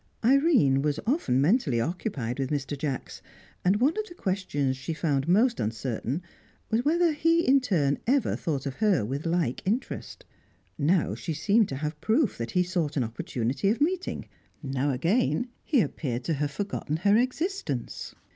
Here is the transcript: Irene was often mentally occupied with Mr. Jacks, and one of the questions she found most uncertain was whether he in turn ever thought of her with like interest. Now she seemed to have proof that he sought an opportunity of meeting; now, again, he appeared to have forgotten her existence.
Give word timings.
Irene 0.25 0.81
was 0.81 0.99
often 1.05 1.39
mentally 1.41 1.79
occupied 1.79 2.39
with 2.39 2.49
Mr. 2.49 2.75
Jacks, 2.75 3.21
and 3.63 3.75
one 3.75 3.95
of 3.99 4.07
the 4.07 4.15
questions 4.15 4.75
she 4.75 4.95
found 4.95 5.27
most 5.27 5.59
uncertain 5.59 6.23
was 6.71 6.83
whether 6.83 7.11
he 7.11 7.47
in 7.47 7.61
turn 7.61 7.99
ever 8.07 8.35
thought 8.35 8.65
of 8.65 8.77
her 8.77 9.05
with 9.05 9.27
like 9.27 9.61
interest. 9.63 10.25
Now 10.75 11.13
she 11.13 11.35
seemed 11.35 11.69
to 11.69 11.75
have 11.75 12.01
proof 12.01 12.35
that 12.39 12.49
he 12.57 12.63
sought 12.63 12.97
an 12.97 13.03
opportunity 13.03 13.69
of 13.69 13.79
meeting; 13.79 14.25
now, 14.63 14.89
again, 14.89 15.49
he 15.63 15.81
appeared 15.81 16.23
to 16.23 16.33
have 16.33 16.49
forgotten 16.49 16.97
her 16.97 17.15
existence. 17.15 18.15